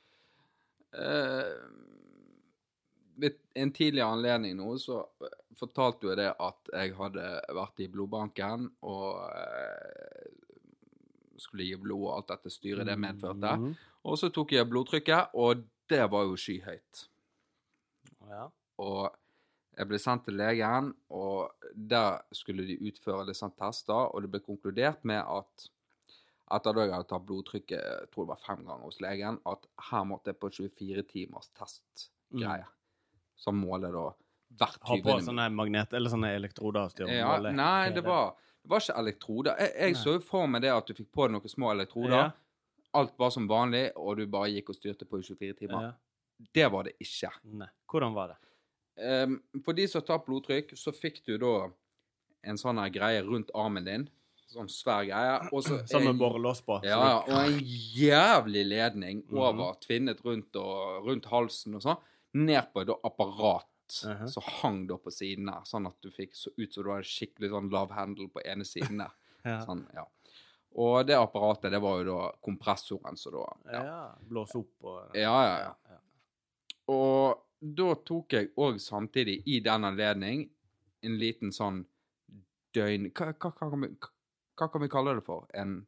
[0.96, 1.52] Eh,
[3.20, 7.88] ved en tidligere anledning nå så eh, fortalte jo det at jeg hadde vært i
[7.90, 10.30] blodbanken og eh,
[11.40, 13.56] skulle gi blod og alt dette styret det medførte.
[13.58, 13.74] Mhm.
[14.04, 17.06] Og så tok jeg blodtrykket, og det var jo skyhøyt.
[18.28, 18.48] Ja.
[18.84, 19.14] Og
[19.74, 24.30] jeg ble sendt til legen, og der skulle de utføre litt sånn tester, og det
[24.34, 25.68] ble konkludert med at
[26.54, 29.66] etter da jeg hadde tatt blodtrykket jeg tror det var fem ganger hos legen, at
[29.88, 32.68] her måtte jeg på 24 timers testgreie.
[33.36, 34.04] Som måler da
[34.54, 38.84] hvert Ha 20 på sånne magnet, eller sånne elektroder ja, Nei, det var, det var
[38.84, 39.56] ikke elektroder.
[39.58, 42.14] Jeg, jeg så jo for meg det at du fikk på deg noen små elektroder.
[42.14, 42.30] Ja.
[42.94, 45.88] Alt var som vanlig, og du bare gikk og styrte på i 24 timer.
[45.88, 45.92] Ja.
[46.54, 47.32] Det var det ikke.
[47.58, 47.70] Nei.
[47.90, 48.38] Hvordan var det?
[48.94, 51.54] Um, for de som tar blodtrykk, så fikk du da
[52.46, 54.06] en sånn her greie rundt armen din.
[54.54, 55.36] Sånn svær greie.
[55.50, 56.76] Og så med borrelås på.
[56.86, 59.38] Ja, og en jævlig ledning Mhm.
[59.40, 61.98] over, tvinnet rundt, og, rundt halsen og sånn,
[62.34, 64.26] ned på et apparat apparat -huh.
[64.26, 67.04] som hang da på siden der, sånn at du fikk så ut som du hadde
[67.04, 69.12] skikkelig sånn lav handle på ene siden der.
[69.44, 69.60] Ja.
[69.60, 70.06] Sånn, ja.
[70.80, 73.84] Og det apparatet, det var jo da kompressoren, som da Ja.
[73.84, 74.14] ja.
[74.24, 75.98] Blåse opp og Ja, ja, ja.
[76.88, 80.48] Og da tok jeg òg samtidig, i den anledning,
[81.02, 81.84] en liten sånn
[82.72, 83.88] døgn hva, hva, hva, kan vi,
[84.56, 85.44] hva kan vi kalle det for?
[85.52, 85.86] En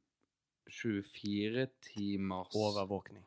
[0.68, 3.24] 24 timers Overvåkning.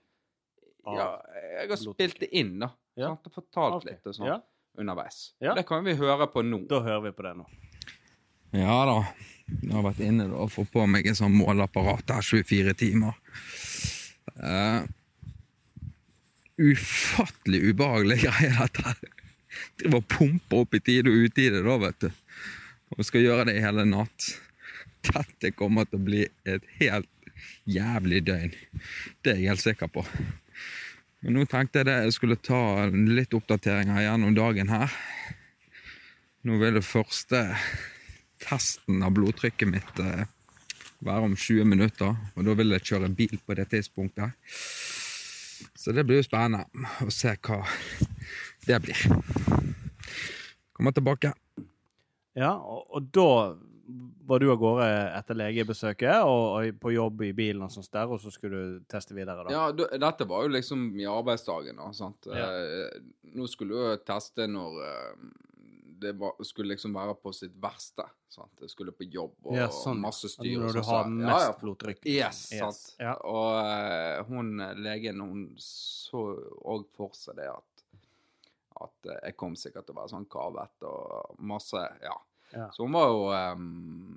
[0.86, 1.10] av Ja,
[1.42, 2.70] jeg har spilt det inn, da.
[3.00, 3.14] Ja.
[3.14, 3.28] Sant?
[3.30, 3.94] Og fortalt okay.
[3.94, 4.38] litt og sånn Ja,
[4.80, 5.20] underveis.
[5.44, 5.56] Ja.
[5.58, 6.66] Det kan vi høre på nå.
[6.70, 7.48] da hører vi på det nå.
[8.58, 9.02] Ja da.
[9.50, 13.18] Jeg har vært inne da og fått på meg en sånn måleapparat her 24 timer.
[14.38, 14.86] Uh,
[16.60, 19.16] ufattelig ubehagelig greie, dette.
[19.80, 22.10] Driver og pumper opp i tide og utide, da, vet du.
[22.98, 24.30] Og skal gjøre det i hele natt.
[25.10, 27.10] Dette kommer til å bli et helt
[27.70, 28.54] jævlig døgn.
[29.24, 30.06] Det er jeg helt sikker på.
[31.20, 34.94] Men nå tenkte jeg det jeg skulle ta litt oppdateringer gjennom dagen her.
[36.48, 37.42] Nå vil det første
[38.40, 40.24] testen av blodtrykket mitt eh,
[41.04, 42.16] være om 20 minutter.
[42.40, 44.32] Og da vil jeg kjøre bil på det tidspunktet.
[45.76, 46.64] Så det blir jo spennende
[47.04, 47.60] å se hva
[48.68, 49.04] det blir.
[50.72, 51.34] Kommer tilbake.
[52.40, 53.30] Ja, og, og da
[54.30, 58.12] var du av gårde etter legebesøket og, og på jobb i bilen og sånt der,
[58.14, 59.52] og så skulle du teste videre, da?
[59.54, 61.88] Ja, du, dette var jo liksom i arbeidsdagen, da.
[61.98, 62.28] Sant?
[62.30, 62.50] Ja.
[62.54, 63.00] Eh,
[63.34, 65.26] nå skulle du teste når eh,
[66.00, 68.06] det var, skulle liksom være på sitt verste.
[68.32, 68.54] Sant?
[68.62, 70.00] Det skulle på jobb og Ja, sånn.
[70.00, 70.54] masse styr.
[70.62, 71.58] Når du sånn, har så- mest ja, ja.
[71.64, 72.06] blodtrykk.
[72.06, 72.60] Yes, Yes.
[72.62, 72.96] sant.
[73.02, 73.16] Ja.
[73.26, 74.54] Og eh, hun
[74.86, 76.22] legen hun så
[76.64, 77.66] òg for seg det at
[78.80, 82.16] at eh, jeg kom sikkert til å være sånn kavet og masse Ja.
[82.52, 82.72] Ja.
[82.74, 83.66] Så hun var jo um,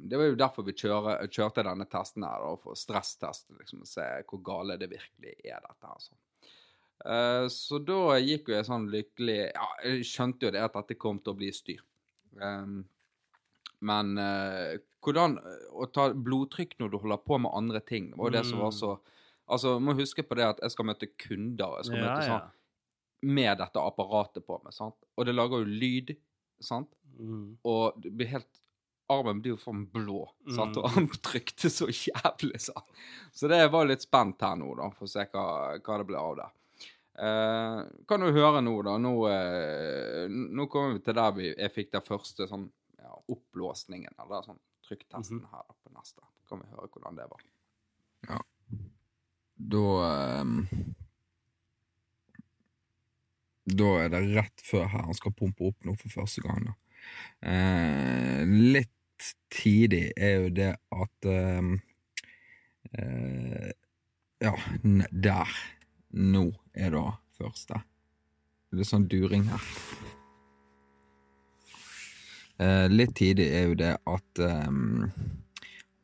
[0.09, 3.89] Det var jo derfor vi kjøre, kjørte denne testen her, da, for stresstest, liksom, å
[3.91, 5.99] se hvor gale det virkelig er, dette her.
[6.01, 6.17] Så.
[7.03, 10.97] Uh, så da gikk jo jeg sånn lykkelig Ja, jeg skjønte jo det at dette
[11.01, 11.83] kom til å bli styr.
[12.41, 12.85] Um,
[13.83, 18.37] men uh, hvordan Å ta blodtrykk når du holder på med andre ting, var jo
[18.39, 18.79] det som var Mm.
[18.79, 18.93] så
[19.53, 21.75] Altså, må huske på det at jeg skal møte kunder.
[21.81, 22.29] Jeg skal Ja, møte ja.
[22.39, 22.53] sånn
[23.35, 24.95] med dette apparatet på meg, sant.
[25.19, 26.13] Og det lager jo lyd,
[26.65, 26.91] sant.
[27.19, 27.59] Mm.
[27.69, 28.49] Og det blir helt
[29.13, 30.23] Armen blir jo faen blå,
[30.55, 30.77] sant.
[30.79, 30.83] Mm.
[30.87, 32.87] Og han trykte så jævlig, sant.
[33.35, 35.43] Så det var litt spent her nå, da, for å se hva,
[35.85, 36.47] hva det ble av det.
[37.21, 38.95] Eh, kan du høre nå, da.
[39.03, 42.65] Nå, eh, nå kommer vi til der vi, jeg fikk den første sånn
[43.03, 45.51] ja, oppblåsningen, eller sånn trykktesten Mhm.
[45.51, 46.25] her på neste.
[46.49, 47.45] Kan vi høre hvordan det var.
[48.31, 48.41] Ja.
[49.75, 49.85] Da
[50.41, 50.57] ehm,
[53.65, 56.67] Da er det rett før her han skal pumpe opp noe for første gang.
[56.67, 56.75] Da.
[57.53, 58.91] Eh, litt
[59.53, 61.77] tidig er jo det at ehm,
[62.99, 63.71] eh,
[64.43, 64.57] Ja,
[65.11, 65.51] der.
[66.13, 67.05] Nå er da
[67.39, 67.79] første.
[68.73, 69.69] Det er sånn during her.
[72.59, 75.07] Eh, litt tidlig er jo det at ehm,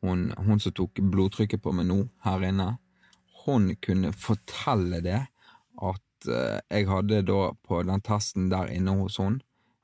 [0.01, 2.71] hun, hun som tok blodtrykket på meg nå, her inne,
[3.43, 9.19] hun kunne fortelle det at eh, jeg hadde da på den testen der inne hos
[9.21, 9.39] hun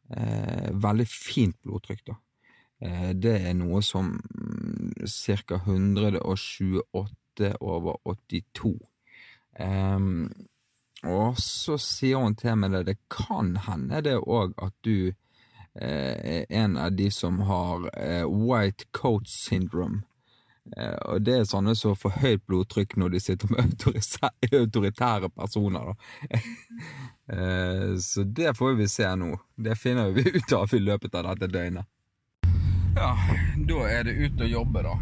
[0.09, 2.17] eh, veldig fint blodtrykk, da.
[2.81, 4.15] Eh, det er noe som
[4.99, 5.61] ca.
[5.61, 8.73] 128 over 82.
[9.59, 9.99] Eh,
[11.05, 16.15] og så sier hun til meg det, det kan hende det òg at du eh,
[16.41, 20.03] er en av de som har eh, white coat syndrome.
[20.77, 23.75] Eh, og det er sånne som får høyt blodtrykk når de sitter med
[24.61, 26.39] autoritære personer, da.
[27.35, 29.35] eh, så det får vi se nå.
[29.55, 31.91] Det finner vi ut av i løpet av dette døgnet.
[32.95, 33.11] Ja,
[33.67, 34.95] da er det ut og jobbe, da.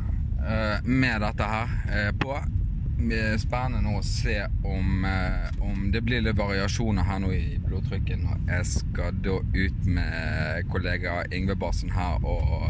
[0.44, 2.36] eh, med dette her på.
[3.04, 4.38] Det er spennende nå å se
[4.70, 5.04] om,
[5.66, 8.22] om det blir litt variasjoner her nå i blodtrykket.
[8.22, 12.70] Når jeg skal da ut med kollega Yngve Barsen her og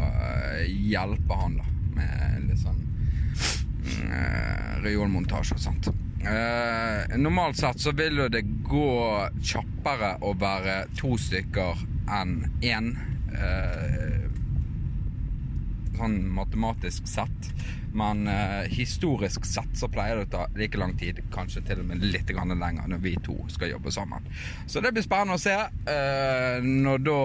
[0.64, 2.80] hjelpe han da med litt sånn
[4.08, 5.94] uh, reolmontasje og sånt.
[6.24, 8.90] Uh, normalt sett så vil jo det gå
[9.44, 11.84] kjappere å være to stykker
[12.16, 12.94] enn én.
[13.34, 14.22] Uh,
[15.98, 17.50] sånn matematisk sett.
[17.94, 21.92] Men uh, historisk sett så pleier det å ta like lang tid, kanskje til og
[21.92, 24.24] med litt lenger, når vi to skal jobbe sammen.
[24.66, 25.54] Så det blir spennende å se
[26.64, 27.20] når da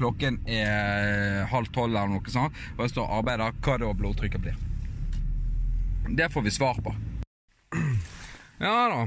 [0.00, 4.44] klokken er halv tolv eller noe sånt, og jeg står og arbeider, hva da blodtrykket
[4.46, 4.58] blir.
[6.16, 6.94] Det får vi svar på.
[8.60, 9.02] Ja da.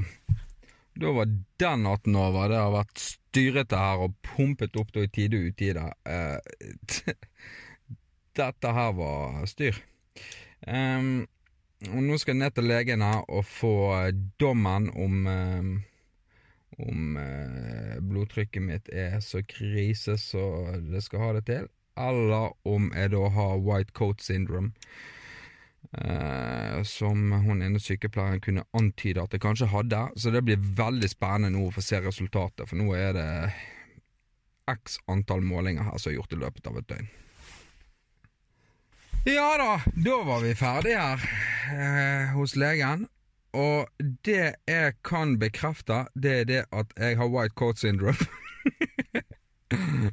[0.94, 1.26] Da var
[1.58, 2.48] den natten over.
[2.48, 5.88] Det har vært styrete her og pumpet opp da i tide og utide.
[6.06, 7.16] Eh,
[8.38, 9.80] dette her var styr.
[10.66, 11.26] Um,
[11.90, 13.74] og nå skal jeg ned til legen her og få
[14.40, 15.72] dommen om ehm,
[16.82, 20.44] om eh, blodtrykket mitt er så krise så
[20.82, 24.72] det skal ha det til, eller om jeg da har white coat syndrome.
[25.92, 30.00] eh, som hun ene sykepleieren kunne antyde at jeg kanskje hadde.
[30.16, 33.28] Så det blir veldig spennende nå å få se resultatet, for nå er det
[34.70, 37.12] x antall målinger her som er gjort i løpet av et døgn.
[39.24, 41.22] Ja da, da var vi ferdige her
[41.72, 43.06] eh, hos legen.
[43.54, 43.86] Og
[44.26, 48.26] det jeg kan bekrefte, det er det at jeg har white coat syndrome.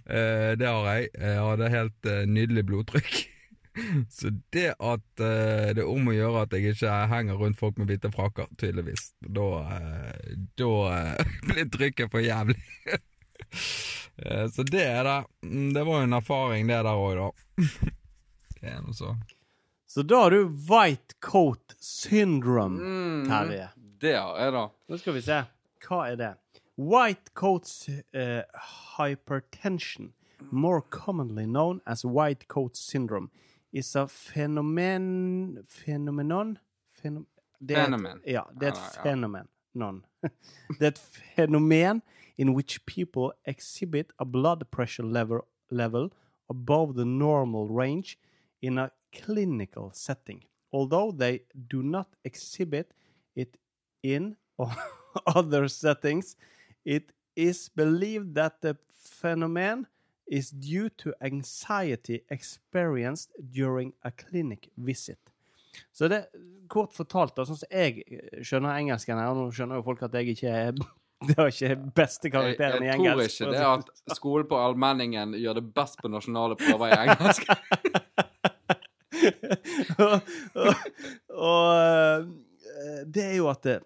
[0.05, 1.09] eh, det har jeg.
[1.17, 3.21] Jeg hadde helt eh, nydelig blodtrykk.
[4.17, 7.79] Så det at eh, det er om å gjøre at jeg ikke henger rundt folk
[7.81, 9.47] med hvite frakker, tydeligvis, da,
[10.59, 10.71] da
[11.47, 12.59] blir trykket for jævlig.
[14.53, 15.19] Så det er det.
[15.47, 17.29] Mm, Det var jo en erfaring, det der òg, da.
[18.61, 19.15] Det er noe så.
[19.91, 23.25] Så da har du white coat syndrome, Mm.
[23.27, 23.69] Terje.
[24.01, 24.61] Det har jeg, da.
[24.89, 25.41] Nå skal vi se.
[25.83, 26.29] Hva er det?
[26.77, 27.67] White coat
[28.15, 28.43] eh,
[28.97, 30.13] hypertension,
[30.51, 33.29] more commonly known as white coat syndrome,
[33.73, 35.57] is a phenomen...
[35.67, 36.57] Phenomenon?
[37.01, 37.25] Phenom
[37.59, 38.21] det er et- Fenomen.
[38.25, 39.03] Ja, det er et Ja, ja.
[39.03, 39.47] fenomen.
[39.75, 40.03] Non.
[40.79, 40.97] det er et
[41.35, 42.01] fenomen
[42.37, 46.09] in which people exhibit a blood pressure level, level
[46.49, 48.17] above the normal range
[48.61, 52.93] in a clinical setting, although they do not exhibit
[53.35, 53.57] it
[54.03, 54.35] in
[55.25, 56.35] other settings.
[56.85, 59.87] It is believed that the phenomenon
[60.27, 65.19] is due to anxiety experienced during a clinic visit.
[65.91, 66.25] Så det,
[66.67, 68.03] kort fortalt, da, sånn som jeg
[68.43, 70.73] skjønner engelsken her, og nå skjønner jo folk at jeg ikke er
[71.27, 73.43] Det var ikke beste Jeg, karakteren i engelsk.
[73.43, 76.97] jeg tror ikke det at skolen på allmenningen gjør det best på nasjonale prøver i
[77.03, 77.45] engelsk.
[79.97, 80.75] og, og,
[81.35, 82.25] og eh,
[83.05, 83.83] det er jo at eh,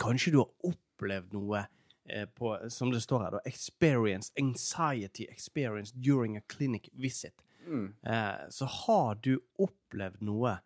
[0.00, 1.64] kanskje du har opplevd noe
[2.08, 7.44] eh, på, som det står her, da, experience, anxiety experience during a clinic visit.
[7.66, 7.94] Mm.
[8.02, 10.58] Eh, så har du opplevd noe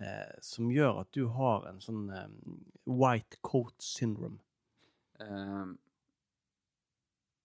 [0.00, 2.08] eh, som gjør at du har en sånn
[2.88, 4.40] white coat syndrome.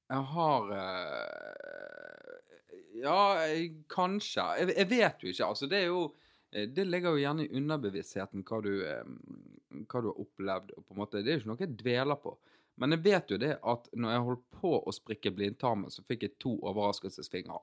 [0.06, 0.70] Jeg har
[3.02, 3.20] Ja,
[3.92, 4.46] kanskje.
[4.62, 5.50] Jeg, jeg vet jo ikke.
[5.50, 6.04] Altså, det er jo
[6.52, 9.04] eh, Det ligger jo gjerne i underbevisstheten hva du, eh,
[9.86, 10.76] hva du har opplevd.
[10.78, 12.36] Og på en måte, det er jo ikke noe jeg dveler på.
[12.82, 16.26] Men jeg vet jo det at når jeg holdt på å sprikke blindtarmen, så fikk
[16.28, 17.62] jeg to overraskelsesfingre.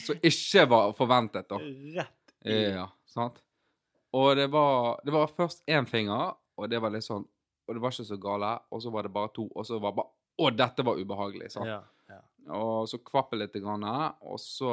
[0.00, 1.58] Som ikke var forventet, da.
[1.96, 3.42] Rett i Ja, sant?
[4.16, 7.26] Og det var, det var først én finger, og det var litt sånn
[7.68, 9.92] Og det var ikke så gale, og så var det bare to, og så var
[9.92, 11.68] det bare Å, dette var ubehagelig, sant?
[11.68, 11.82] ja.
[12.48, 14.72] Og så kvapp jeg litt, grann, og så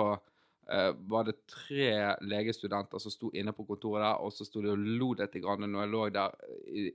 [0.70, 4.72] eh, var det tre legestudenter som sto inne på kontoret der, og så sto de
[4.72, 6.36] og lo litt når jeg lå der
[6.72, 6.88] i,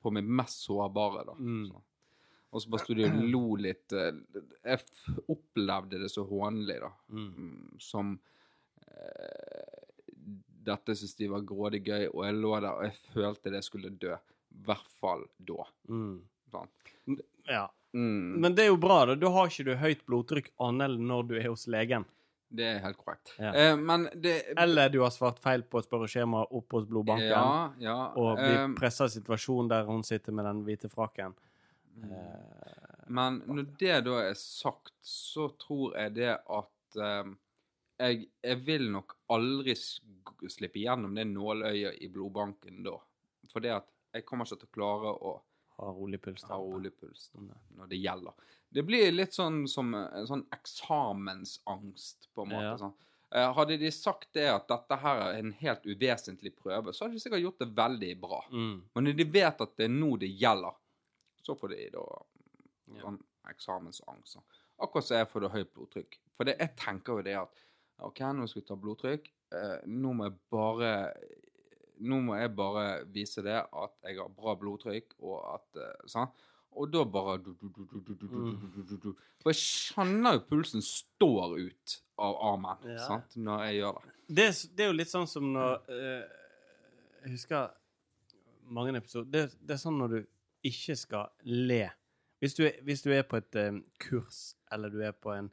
[0.00, 1.34] på mitt mest sårbare, da.
[1.36, 1.66] Mm.
[1.68, 1.82] Så.
[2.50, 3.92] Og så bare sto de og lo litt.
[3.92, 4.12] eh,
[4.64, 4.80] Jeg
[5.28, 7.28] opplevde det så hånlig, da Mm.
[7.36, 8.18] mm, som
[8.86, 9.76] eh,
[10.60, 13.90] Dette syntes de var grådig gøy, og jeg lå der og jeg følte det skulle
[13.96, 14.12] dø.
[14.50, 15.64] I hvert fall da.
[15.88, 16.18] Mm.
[16.50, 16.68] Sånn.
[17.48, 17.68] ja.
[17.92, 19.14] Mm, Men det er jo bra, da.
[19.18, 22.04] Da har ikke du høyt blodtrykk annet enn når du er hos legen.
[22.50, 23.32] det er helt korrekt.
[23.38, 23.52] Ja.
[23.54, 27.28] Eh, men det Eller du har svart feil på spørreskjema opp hos blodbanken.
[27.30, 27.96] Ja, ja.
[28.18, 31.34] Og blir eh, pressa i situasjonen der hun sitter med den hvite frakken.
[31.94, 32.10] Mm.
[32.10, 37.30] Eh, Men når det da er sagt, så tror jeg det at eh,
[38.00, 42.96] jeg, jeg vil nok aldri slippe gjennom det nåløyet i blodbanken da.
[43.52, 45.36] For det at jeg kommer ikke til å klare å
[45.80, 46.44] har rolig puls.
[46.48, 48.48] ha rolig puls når det gjelder.
[48.70, 52.66] Det blir litt sånn som en sånn eksamensangst, på en måte.
[52.68, 52.76] Ja.
[52.78, 52.94] Sånn.
[53.30, 57.18] Eh, hadde de sagt det at dette her er en helt uvesentlig prøve, så hadde
[57.18, 58.40] de sikkert gjort det veldig bra.
[58.50, 58.76] Mm.
[58.94, 60.78] Men når de vet at det er nå det gjelder,
[61.42, 62.06] så får de da
[63.00, 64.34] sånn eksamensangst.
[64.34, 64.48] sånn.
[64.82, 66.18] Akkurat som jeg får det høyt blodtrykk.
[66.36, 67.62] For det, jeg tenker jo det at
[68.06, 69.30] OK, nå skal vi ta blodtrykk.
[69.54, 70.90] Eh, nå må jeg bare
[72.00, 76.30] nå må jeg bare vise det at jeg har bra blodtrykk, og at sånn.
[76.78, 79.08] Og da bare du, du, du,
[79.42, 83.00] For jeg kjenner jo pulsen står ut av armen ja.
[83.08, 83.34] sant?
[83.36, 84.12] når jeg gjør det.
[84.28, 84.48] det.
[84.76, 86.36] Det, er jo litt sånn som når eh,
[87.24, 87.72] Jeg husker
[88.70, 90.20] mange episoder det, det, er sånn når du
[90.70, 91.86] ikke skal le.
[92.40, 95.50] Hvis du, hvis du er på et um, kurs, eller du er på en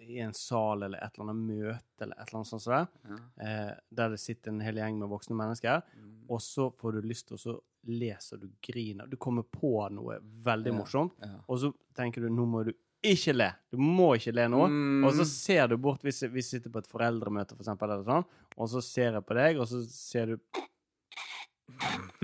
[0.00, 2.88] i en sal eller et eller annet møte eller et eller annet sånt som det,
[3.08, 3.16] Ja.
[3.46, 6.24] eh, der det sitter en hel gjeng med voksne mennesker, Mm.
[6.28, 9.06] og så får du lyst til å så leser du griner.
[9.08, 10.78] Du kommer på noe veldig Ja.
[10.78, 11.40] morsomt, Ja.
[11.48, 12.72] og så tenker du nå må du
[13.02, 13.54] ikke le.
[13.72, 14.66] Du må ikke le nå.
[14.68, 15.04] Mm.
[15.06, 18.24] Og så ser du bort hvis vi sitter på et foreldremøte, for eksempel, eller sånn,
[18.58, 20.40] og så ser jeg på deg, og så ser du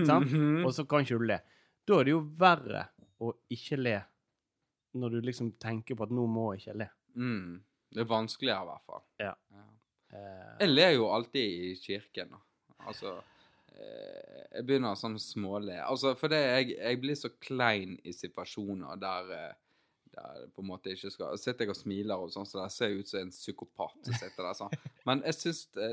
[0.05, 0.27] Sant?
[0.29, 0.65] Mhm.
[0.65, 1.39] Og så kan ikke du le.
[1.87, 2.87] Da er det jo verre
[3.23, 4.03] å ikke le
[4.97, 6.89] når du liksom tenker på at nå må jeg ikke le.
[7.17, 7.57] Mm.
[7.93, 9.03] Det er vanskeligere, i hvert fall.
[9.23, 9.33] Ja.
[9.55, 9.65] Ja.
[10.13, 12.35] Eh, Jeg ler jo alltid i kirken.
[12.87, 13.15] Altså
[13.73, 15.79] eh, Jeg begynner sånn småle.
[15.83, 19.55] Altså, for det, jeg, jeg blir så klein i situasjoner der eh,
[20.17, 22.95] der på en måte ikke skal Sitter jeg og smiler og sånn, så der ser
[22.97, 24.71] ut som en psykopat som sitter der sånn.
[25.05, 25.89] Men jeg syns det,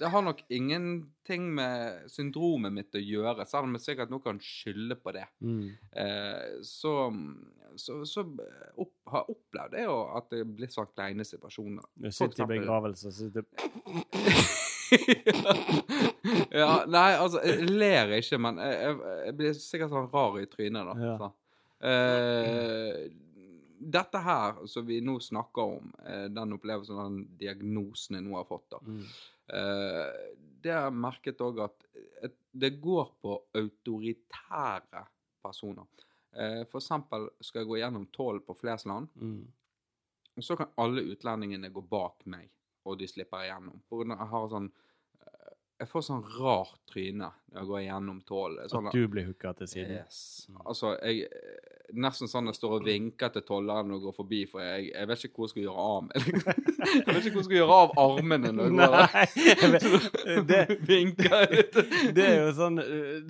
[0.00, 4.40] det har nok ingenting med syndromet mitt å gjøre, selv om jeg sikkert nå kan
[4.42, 5.26] skylde på det.
[5.40, 5.68] mm.
[6.02, 6.96] Eh, så
[7.76, 8.22] så, så
[8.76, 11.84] opp, har jeg opplevd det jo at det blir sånn kleine situasjoner.
[11.92, 13.48] Du sitter i begravelse, så sitter du
[16.60, 20.46] ja, nei, altså, jeg ler ikke, men jeg, jeg, jeg blir sikkert sånn rar i
[20.50, 20.94] trynet, da.
[21.02, 21.16] Ja.
[21.20, 21.30] Så.
[21.90, 23.00] Eh,
[23.78, 28.44] dette her som vi nå snakker om, eh, den opplevelsen, den diagnosen jeg nå har
[28.48, 28.78] fått, da.
[28.84, 29.02] Mm.
[29.48, 31.84] Eh, det har jeg merket òg at
[32.52, 35.04] det går på autoritære
[35.42, 35.86] personer.
[36.32, 39.46] Eh, for eksempel skal jeg gå gjennom tolv på Flesland, Mm.
[40.36, 42.50] og så kan alle utlendingene gå bak meg,
[42.84, 43.80] og de slipper igjennom.
[43.88, 44.85] For jeg har sånn eh,
[45.78, 48.62] Jeg får sånn rart tryne når jeg går gjennom tolv.
[48.72, 49.98] Sånn, At du blir hooka til siden.
[49.98, 50.46] Yes.
[50.64, 51.28] Altså, jeg
[51.94, 55.20] Nesten sånn jeg står og vinker til tolleren og går forbi, for jeg, jeg vet
[55.28, 56.16] ikke hvor jeg skal gjøre av meg.
[56.26, 59.76] jeg vet ikke hvor jeg skal gjøre av armene når jeg går der.
[59.76, 60.58] Vet- det,
[60.90, 61.78] Vinker litt.
[62.18, 62.80] det er jo sånn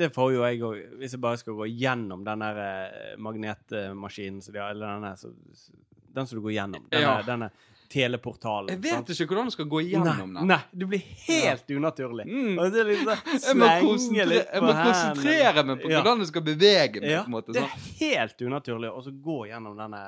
[0.00, 4.40] Det får jo jeg òg, hvis jeg bare skal gå gjennom den der eh, magnetmaskinen
[4.40, 5.34] som de har, eller denne så-
[6.16, 6.88] Den som du går gjennom.
[6.88, 7.22] Denne, Ja.
[7.28, 7.50] denne
[7.92, 8.70] teleportalen.
[8.74, 9.10] Jeg vet sant?
[9.14, 10.48] ikke hvordan du skal gå gjennom nei, den.
[10.50, 12.26] Nei, det blir helt unaturlig.
[12.28, 12.60] Mm.
[12.74, 13.12] Det liksom
[13.46, 16.00] Jeg må, konsentre jeg må konsentrere meg på Ja.
[16.00, 17.10] hvordan du skal bevege meg.
[17.16, 20.00] Ja, måte, det er helt unaturlig å så gå gjennom denne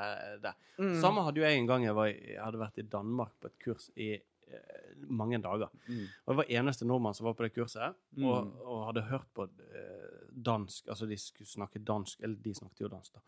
[0.45, 0.57] der.
[0.79, 0.97] Mm.
[1.03, 3.57] Samme hadde jo jeg en gang jeg, var, jeg hadde vært i Danmark på et
[3.65, 5.73] kurs i eh, mange dager.
[5.89, 6.05] Mm.
[6.27, 8.25] Og jeg var eneste nordmann som var på det kurset, Mm.
[8.31, 12.81] og, og hadde hørt på eh, dansk Altså, de skulle snakke dansk, eller de snakket
[12.87, 13.21] jo dansk, da,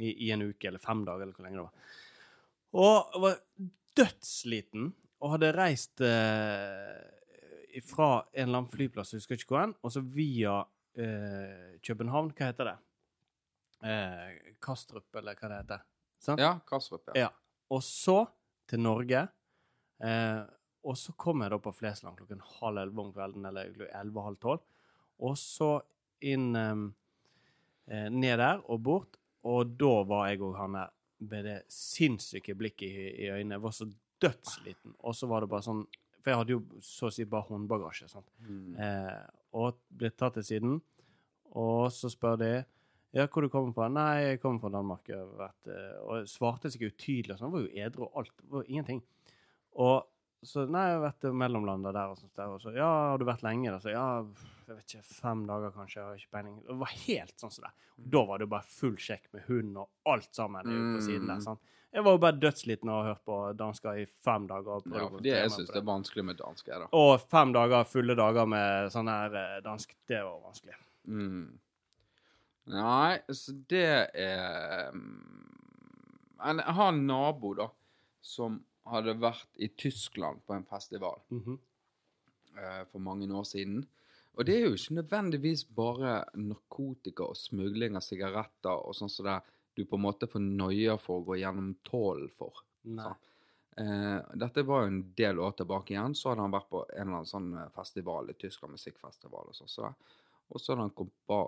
[0.00, 1.94] i, i en uke eller fem dager, eller hvor lenge det var.
[2.74, 3.36] Og var
[3.96, 4.92] dødsliten,
[5.24, 9.94] og hadde reist eh, fra en eller annen flyplass, jeg husker ikke hvor hen, og
[9.94, 10.58] så via
[10.98, 12.76] eh, København, hva heter det?
[13.84, 15.86] Eh, Kastrup, eller hva det heter.
[16.22, 16.42] Sant?
[16.42, 17.26] Ja, Kastrup, ja.
[17.26, 17.30] Ja.
[17.72, 18.24] Og så
[18.70, 19.26] til Norge.
[20.04, 20.42] Eh,
[20.84, 24.64] og så kom jeg da på Flesland klokken halv elleve om kvelden, eller elleve-halv tolv.
[25.24, 25.78] Og så
[26.24, 26.84] inn eh,
[27.88, 29.20] eh, Ned der og bort.
[29.44, 30.92] Og da var jeg og han der
[31.30, 33.56] med det sinnssyke blikket i, i øynene.
[33.56, 33.88] Jeg var så
[34.22, 34.96] dødsliten.
[35.04, 35.84] Og så var det bare sånn
[36.22, 38.08] For jeg hadde jo så å si bare håndbagasje.
[38.08, 38.30] sant?
[38.46, 38.76] Mm.
[38.80, 39.24] Eh,
[39.60, 40.78] og ble tatt til siden.
[41.54, 42.52] Og så spør de
[43.14, 43.86] ja, hvor du kommer fra.
[43.92, 45.10] Nei, jeg kommer fra Danmark.
[45.12, 47.36] Har eh, og svarte seg utydelig.
[47.36, 47.52] og sånn.
[47.52, 48.32] jeg var jo edru og alt.
[48.40, 49.02] Det var ingenting.
[49.84, 50.08] Og
[50.44, 52.34] så Nei, jeg har vært mellomlanda der og sånt.
[52.36, 52.52] der.
[52.52, 53.72] Og så Ja, har du vært lenge?
[53.72, 53.80] Da?
[53.80, 54.06] Så ja,
[54.68, 56.00] jeg vet ikke, fem dager kanskje.
[56.00, 56.58] Jeg har ikke peiling.
[56.66, 57.72] Det var helt sånn som det.
[57.98, 60.90] Og da var det jo bare full sjekk med hund og alt sammen mm.
[60.96, 61.40] på siden der.
[61.40, 61.46] Mm.
[61.48, 61.72] sant?
[61.94, 64.80] Jeg var jo bare dødsliten og har hørt på dansker i fem dager.
[64.80, 66.78] og Ja, å fordi jeg syns det er vanskelig med dansker.
[66.82, 66.88] da.
[66.90, 70.74] og fem dager, fulle dager med sånn her eh, dansk, det var vanskelig.
[71.06, 71.44] Mm.
[72.74, 75.50] Nei, så det er mm,
[76.40, 77.68] Jeg har en nabo, da,
[78.24, 78.58] som
[78.90, 81.58] hadde vært i Tyskland på en festival mm -hmm.
[82.58, 83.86] uh, for mange år siden.
[84.34, 89.26] Og det er jo ikke nødvendigvis bare narkotika og smugling av sigaretter og sånn som
[89.26, 89.40] det
[89.74, 92.52] du på en måte får noia for å gå gjennom tålen for.
[93.76, 96.14] Eh, dette var jo en del år tilbake igjen.
[96.14, 99.56] Så hadde han vært på en eller annen sånn eh, festival i Tyskland, musikkfestival og
[99.58, 99.72] sånn.
[99.72, 99.90] Så.
[100.48, 101.40] Og så hadde han kommet ba,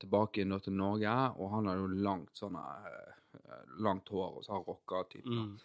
[0.00, 3.16] tilbake nå til Norge, og han hadde jo langt sånn eh,
[3.84, 5.28] langt hår og så har rocka-type.
[5.28, 5.56] Mm.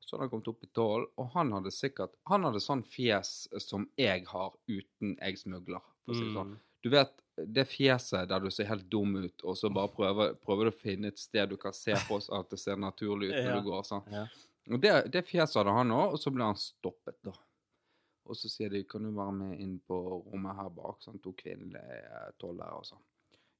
[0.00, 3.48] Så hadde han kommet opp i tolv, og han hadde sikkert Han hadde sånn fjes
[3.62, 6.54] som jeg har uten jeg smugler, for å si det sånn.
[6.56, 6.60] Mm.
[6.82, 7.12] Du vet
[7.56, 10.78] det fjeset der du ser helt dum ut, og så bare prøver, prøver du å
[10.80, 13.60] finne et sted du kan se på at det ser naturlig ut når Ja.
[13.60, 13.82] du går.
[13.88, 14.02] sånn.
[14.12, 14.26] Ja.
[14.70, 17.32] Og det, det fjeset hadde han òg, og så ble han stoppet, da.
[18.30, 19.96] Og så sier de kan du være med inn på
[20.30, 23.00] rommet her bak, sånn to kvinnelige tollere og sånn.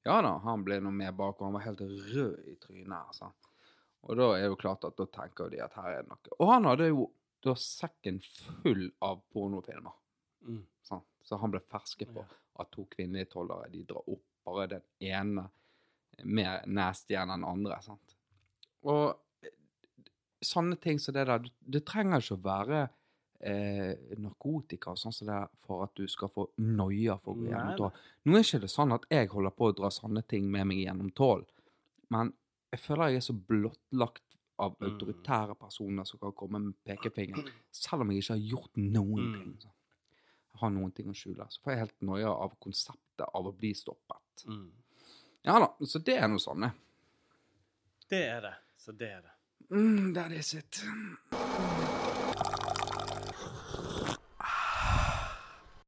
[0.05, 3.07] Ja da, han ble nå med bak, og han var helt rød i trynet.
[3.09, 3.31] Altså.
[4.09, 6.37] Og da er det jo klart at da tenker de at her er det noe.
[6.39, 7.07] Og han hadde jo
[7.45, 9.97] da sekken full av pornofilmer.
[10.47, 10.61] Mm.
[10.85, 11.03] Sånn.
[11.25, 12.23] Så han ble fersket på
[12.61, 15.45] at to kvinnelige tollere de drar opp bare den ene
[16.23, 17.77] mer nasty enn den andre.
[17.85, 18.15] Sant?
[18.89, 19.53] Og eh,
[20.43, 22.81] sånne ting som det der Det trenger ikke å være
[23.39, 27.41] eh, narkotika og sånn som det er for at du skal få noia for å
[27.41, 28.03] gå gjennom tål.
[28.25, 30.83] Nå er ikke det sånn at jeg holder på å dra sånne ting med meg
[30.83, 31.45] gjennom tål,
[32.13, 32.33] men
[32.71, 34.23] jeg føler jeg er så blottlagt
[34.59, 34.87] av Mm.
[34.91, 39.33] autoritære personer som kan komme med pekefingeren, selv om jeg ikke har gjort noen Mm.
[39.39, 39.57] ting.
[39.59, 39.67] Så.
[40.53, 41.47] Jeg har noen ting å skjule.
[41.49, 44.45] Så får jeg helt noia av konseptet av å bli stoppet.
[44.47, 44.71] Mm.
[45.43, 46.71] Ja da, så det er noe sånn, det.
[48.09, 48.53] Det er det.
[48.77, 49.31] Så det er det.
[49.71, 50.83] Mm, that is it.